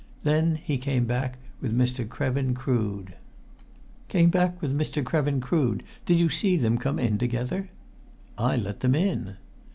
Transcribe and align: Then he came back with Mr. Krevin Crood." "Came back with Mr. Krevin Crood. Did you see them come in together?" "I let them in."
Then 0.23 0.55
he 0.55 0.79
came 0.79 1.05
back 1.05 1.37
with 1.61 1.77
Mr. 1.77 2.07
Krevin 2.07 2.55
Crood." 2.55 3.13
"Came 4.07 4.31
back 4.31 4.59
with 4.59 4.75
Mr. 4.75 5.03
Krevin 5.03 5.39
Crood. 5.41 5.83
Did 6.07 6.17
you 6.17 6.27
see 6.27 6.57
them 6.57 6.79
come 6.79 6.97
in 6.97 7.19
together?" 7.19 7.69
"I 8.35 8.55
let 8.55 8.79
them 8.79 8.95
in." 8.95 9.35